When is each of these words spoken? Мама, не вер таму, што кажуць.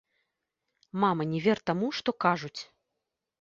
Мама, 1.03 1.27
не 1.33 1.41
вер 1.45 1.61
таму, 1.71 1.91
што 1.99 2.09
кажуць. 2.27 2.57